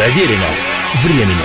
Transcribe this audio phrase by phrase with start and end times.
[0.00, 0.46] Проверено
[1.04, 1.36] временем.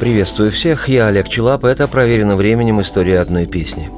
[0.00, 2.80] Приветствую всех, я Олег Челап, это «Проверено временем.
[2.80, 3.90] История одной песни».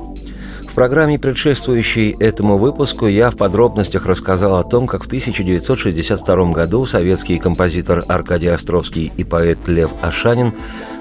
[0.69, 6.87] В программе, предшествующей этому выпуску, я в подробностях рассказал о том, как в 1962 году
[6.87, 10.53] советский композитор Аркадий Островский и поэт Лев Ашанин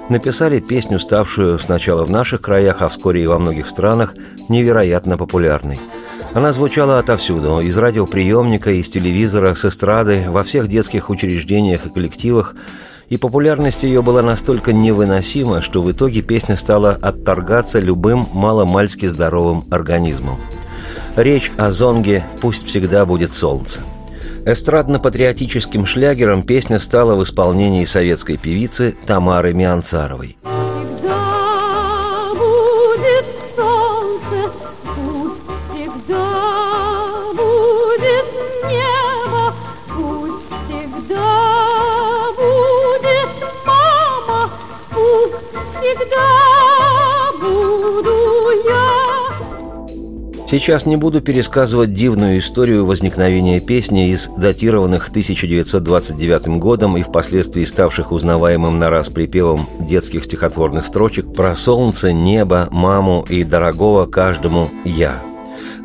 [0.10, 4.14] написали песню, ставшую сначала в наших краях, а вскоре и во многих странах,
[4.50, 5.80] невероятно популярной.
[6.34, 12.56] Она звучала отовсюду, из радиоприемника, из телевизора, с эстрады, во всех детских учреждениях и коллективах,
[13.10, 19.66] и популярность ее была настолько невыносима, что в итоге песня стала отторгаться любым маломальски здоровым
[19.70, 20.40] организмом.
[21.18, 23.82] Речь о зонге «Пусть всегда будет солнце».
[24.46, 30.38] Эстрадно-патриотическим шлягером песня стала в исполнении советской певицы Тамары Мианцаровой.
[50.52, 58.12] Сейчас не буду пересказывать дивную историю возникновения песни из датированных 1929 годом и впоследствии ставших
[58.12, 65.22] узнаваемым на раз припевом детских стихотворных строчек про солнце, небо, маму и дорогого каждому «я».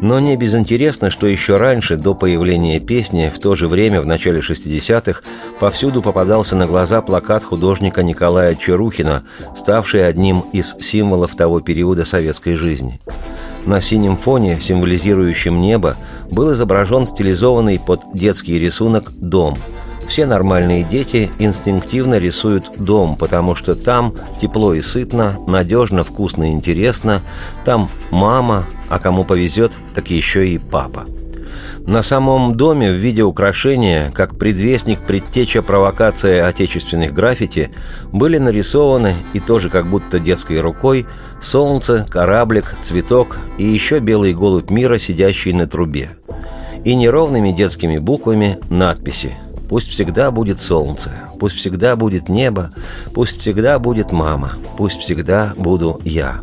[0.00, 4.40] Но не безинтересно, что еще раньше, до появления песни, в то же время, в начале
[4.40, 5.22] 60-х,
[5.60, 9.22] повсюду попадался на глаза плакат художника Николая Чарухина,
[9.54, 13.00] ставший одним из символов того периода советской жизни–
[13.66, 15.96] на синем фоне, символизирующем небо,
[16.30, 19.58] был изображен стилизованный под детский рисунок дом.
[20.06, 26.52] Все нормальные дети инстинктивно рисуют дом, потому что там тепло и сытно, надежно, вкусно и
[26.52, 27.22] интересно,
[27.64, 31.06] там мама, а кому повезет, так еще и папа.
[31.86, 37.70] На самом доме в виде украшения, как предвестник предтеча провокации отечественных граффити,
[38.10, 41.06] были нарисованы, и тоже как будто детской рукой,
[41.40, 46.10] солнце, кораблик, цветок и еще белый голубь мира, сидящий на трубе.
[46.84, 49.34] И неровными детскими буквами надписи
[49.68, 52.72] «Пусть всегда будет солнце, пусть всегда будет небо,
[53.14, 56.40] пусть всегда будет мама, пусть всегда буду я».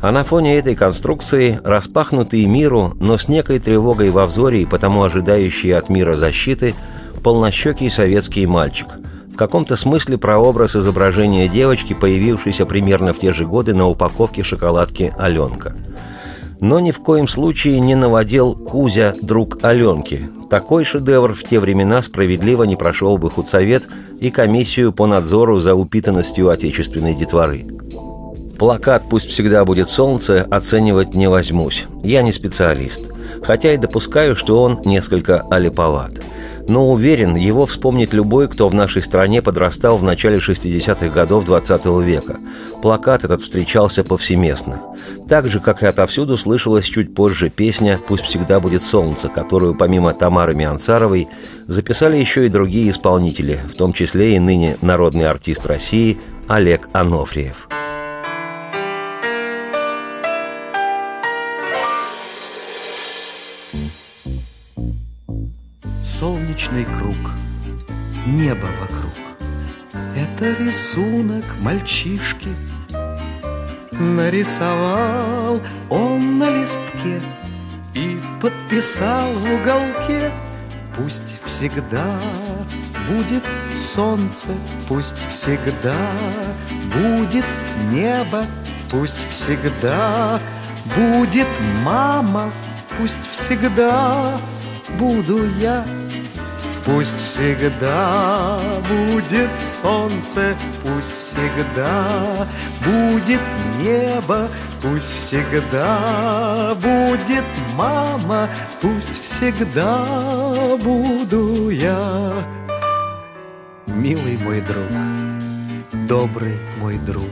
[0.00, 5.02] А на фоне этой конструкции, распахнутый миру, но с некой тревогой во взоре и потому
[5.02, 6.74] ожидающий от мира защиты,
[7.22, 8.88] полнощекий советский мальчик.
[9.30, 15.12] В каком-то смысле прообраз изображения девочки, появившейся примерно в те же годы на упаковке шоколадки
[15.18, 15.76] «Аленка».
[16.60, 20.28] Но ни в коем случае не наводил Кузя друг Аленки.
[20.50, 23.88] Такой шедевр в те времена справедливо не прошел бы худсовет
[24.20, 27.79] и комиссию по надзору за упитанностью отечественной детворы.
[28.60, 31.86] Плакат «Пусть всегда будет солнце» оценивать не возьмусь.
[32.04, 33.10] Я не специалист.
[33.42, 36.20] Хотя и допускаю, что он несколько олиповат.
[36.68, 41.86] Но уверен, его вспомнит любой, кто в нашей стране подрастал в начале 60-х годов 20
[41.86, 42.36] -го века.
[42.82, 44.82] Плакат этот встречался повсеместно.
[45.26, 50.12] Так же, как и отовсюду слышалась чуть позже песня «Пусть всегда будет солнце», которую помимо
[50.12, 51.28] Тамары Мианцаровой
[51.66, 57.70] записали еще и другие исполнители, в том числе и ныне народный артист России Олег Анофриев.
[66.20, 67.16] Солнечный круг,
[68.26, 69.14] небо вокруг.
[70.14, 72.50] Это рисунок мальчишки.
[73.92, 77.20] Нарисовал он на листке
[77.94, 80.30] И подписал в уголке
[80.96, 82.18] Пусть всегда
[83.08, 83.44] будет
[83.94, 84.48] солнце,
[84.88, 85.96] Пусть всегда
[86.94, 87.44] будет
[87.90, 88.44] небо,
[88.90, 90.38] Пусть всегда
[90.96, 91.48] будет
[91.82, 92.50] мама,
[92.98, 94.38] Пусть всегда
[94.98, 95.84] буду я
[96.84, 98.58] Пусть всегда
[98.88, 102.46] будет солнце, пусть всегда
[102.84, 103.40] будет
[103.78, 104.48] небо,
[104.82, 107.44] пусть всегда будет
[107.76, 108.48] мама,
[108.80, 110.06] пусть всегда
[110.82, 112.46] буду я.
[113.86, 114.88] Милый мой друг,
[116.08, 117.28] добрый мой друг,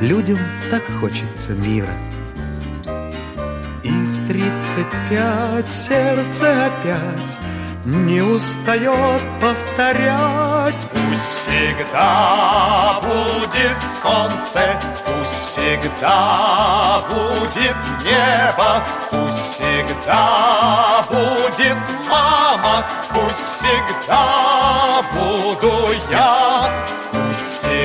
[0.00, 0.38] людям
[0.70, 1.90] так хочется мира.
[3.82, 7.39] И в тридцать пять сердце опять
[7.84, 10.74] не устает повторять.
[10.92, 21.76] Пусть всегда будет солнце, пусть всегда будет небо, пусть всегда будет
[22.08, 22.84] мама,
[23.14, 26.49] пусть всегда буду я,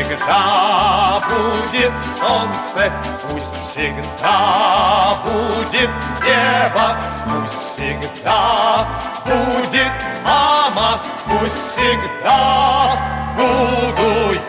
[0.06, 2.92] всегда будет солнце,
[3.30, 5.90] пусть всегда будет
[6.24, 6.98] небо,
[7.28, 8.88] пусть всегда
[9.26, 9.92] будет
[10.24, 12.92] мама, пусть всегда
[13.36, 14.42] буду я.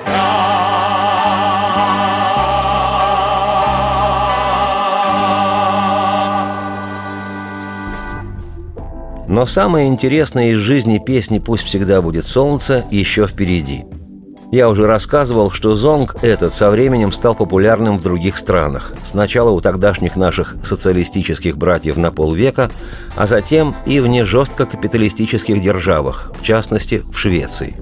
[9.28, 13.84] Но самое интересное из жизни песни «Пусть всегда будет солнце» еще впереди.
[14.56, 18.94] Я уже рассказывал, что зонг этот со временем стал популярным в других странах.
[19.04, 22.70] Сначала у тогдашних наших социалистических братьев на полвека,
[23.16, 27.76] а затем и в нежестко капиталистических державах, в частности, в Швеции.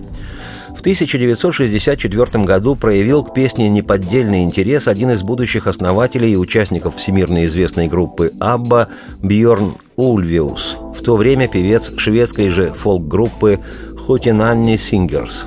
[0.76, 7.44] В 1964 году проявил к песне неподдельный интерес один из будущих основателей и участников всемирно
[7.44, 8.88] известной группы «Абба»
[9.23, 13.61] Бьорн Ульвиус, в то время певец шведской же фолк-группы
[14.09, 15.47] «Хотинанни Сингерс».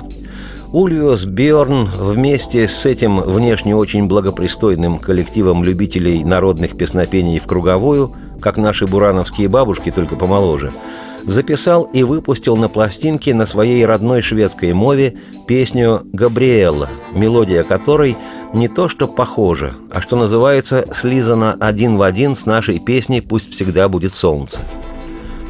[0.72, 8.58] Ульвиус Бьорн вместе с этим внешне очень благопристойным коллективом любителей народных песнопений в круговую, как
[8.58, 10.72] наши бурановские бабушки, только помоложе–
[11.28, 15.16] записал и выпустил на пластинке на своей родной шведской мове
[15.46, 18.16] песню «Габриэлла», мелодия которой
[18.54, 23.52] не то что похожа, а что называется слизана один в один с нашей песней «Пусть
[23.52, 24.62] всегда будет солнце».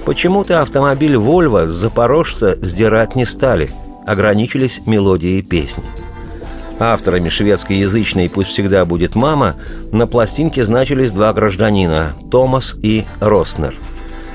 [0.04, 3.70] Почему-то автомобиль «Вольво» с «Запорожца» сдирать не стали,
[4.08, 5.84] ограничились мелодией песни.
[6.80, 9.56] Авторами шведскоязычной «Пусть всегда будет мама»
[9.92, 13.74] на пластинке значились два гражданина– Томас и Роснер–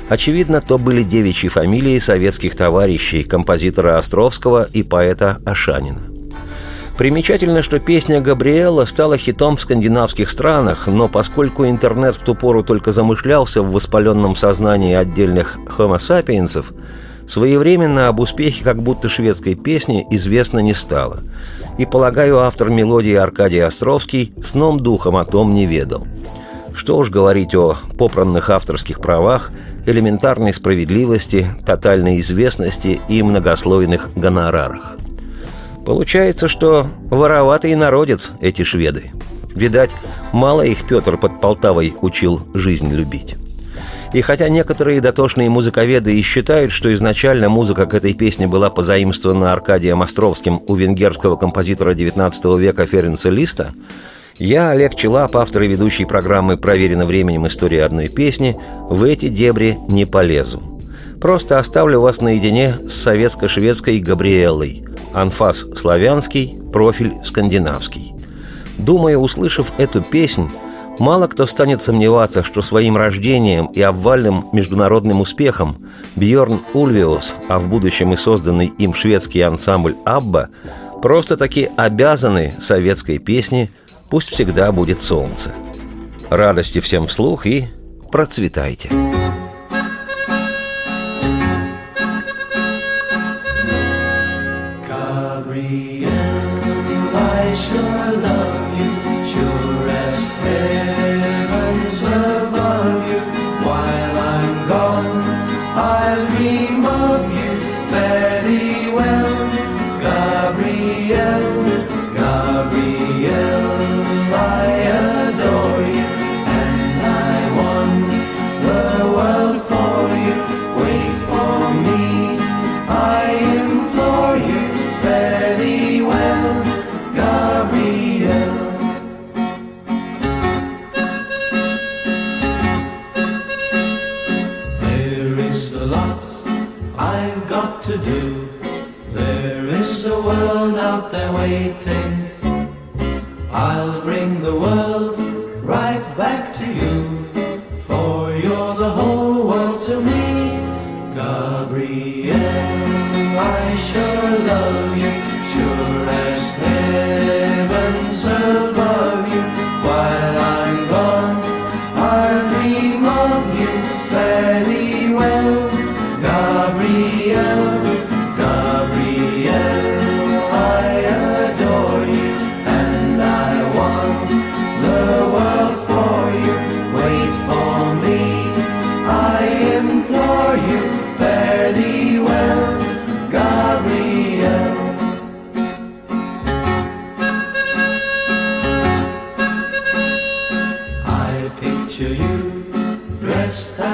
[0.09, 6.01] Очевидно, то были девичьи фамилии советских товарищей, композитора Островского и поэта Ашанина.
[6.97, 12.61] Примечательно, что песня Габриэла стала хитом в скандинавских странах, но поскольку интернет в ту пору
[12.61, 16.73] только замышлялся в воспаленном сознании отдельных homo sapiensов,
[17.27, 21.21] своевременно об успехе как будто шведской песни известно не стало.
[21.77, 26.05] И, полагаю, автор мелодии Аркадий Островский сном духом о том не ведал.
[26.73, 29.51] Что уж говорить о попранных авторских правах–
[29.85, 34.97] элементарной справедливости, тотальной известности и многослойных гонорарах.
[35.85, 39.11] Получается, что вороватый народец эти шведы.
[39.53, 39.91] Видать,
[40.31, 43.35] мало их Петр под Полтавой учил жизнь любить.
[44.13, 49.51] И хотя некоторые дотошные музыковеды и считают, что изначально музыка к этой песне была позаимствована
[49.51, 53.71] Аркадием Островским у венгерского композитора XIX века Ференца Листа,
[54.37, 57.45] я, Олег Челап, автор и ведущий программы «Проверено временем.
[57.45, 58.57] История одной песни»,
[58.89, 60.61] в эти дебри не полезу.
[61.21, 64.85] Просто оставлю вас наедине с советско-шведской Габриэлой.
[65.13, 68.13] Анфас славянский, профиль скандинавский.
[68.77, 70.49] Думаю, услышав эту песнь,
[70.99, 75.85] мало кто станет сомневаться, что своим рождением и обвальным международным успехом
[76.15, 80.49] Бьорн Ульвиус, а в будущем и созданный им шведский ансамбль «Абба»
[81.01, 83.69] просто-таки обязаны советской песне–
[84.13, 85.55] Пусть всегда будет солнце.
[86.29, 87.65] Радости всем вслух и
[88.11, 88.91] процветайте.
[97.73, 98.72] picture me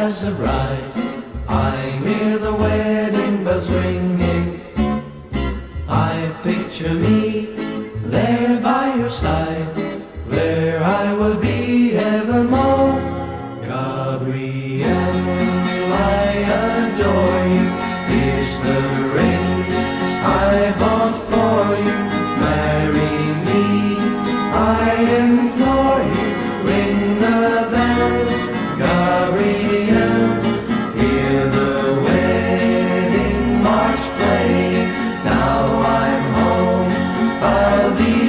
[0.10, 0.89] Azariah.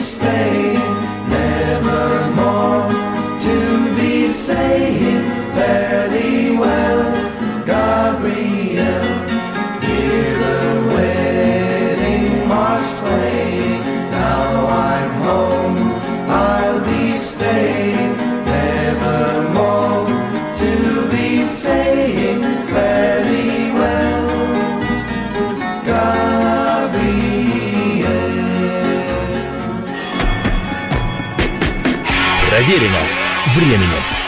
[0.01, 0.40] stay.
[32.71, 32.99] Проверено
[33.57, 34.20] временем.